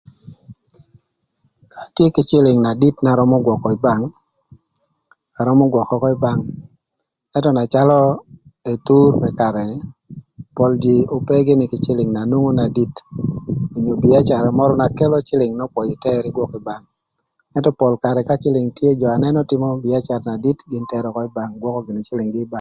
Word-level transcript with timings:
Atye 1.83 2.05
kï 2.15 2.23
cïlïng 2.29 2.59
na 2.63 2.71
dit 2.81 2.95
n'arömö 3.03 3.37
gwökö 3.45 3.69
ï 3.75 3.81
bank, 3.85 4.05
arömö 5.39 5.65
gwökö 5.71 5.93
ökö 5.97 6.07
ï 6.15 6.21
bank, 6.25 6.41
ëntö 7.35 7.49
na 7.53 7.63
calö 7.73 7.99
Ethur 8.71 9.11
më 9.21 9.29
karë 9.39 9.63
ni, 9.69 9.77
pol 10.57 10.71
jïï 10.83 11.07
ope 11.15 11.35
gïnï 11.47 11.65
kï 11.71 11.83
cïlïng 11.85 12.11
na 12.13 12.21
nwongo 12.29 12.51
na 12.57 12.65
dit 12.77 12.93
onyo 13.75 13.93
bïacara 14.03 14.49
mörö 14.59 14.73
na 14.79 14.87
kelo 14.97 15.17
cïlïng 15.27 15.53
n'öpwöyö 15.55 15.89
iter 15.93 16.21
ïgwök 16.29 16.51
ï 16.59 16.65
bank. 16.67 16.83
Ëntö 17.57 17.69
pol 17.79 17.93
karë 18.03 18.21
ka 18.29 18.35
cïlïng 18.43 18.69
tye 18.77 18.89
jö 19.01 19.07
anënö 19.17 19.39
tïmö 19.49 19.67
bïacara 19.85 20.21
na 20.27 20.35
dit, 20.45 20.57
gïn 20.69 20.85
tero 20.91 21.07
ökö 21.11 21.21
ï 21.29 21.33
bank, 21.37 21.51
gwökö 21.61 21.79
gïnï 21.85 22.03
cïlïg-gï 22.07 22.39
ï 22.45 22.47
bank. 22.47 22.49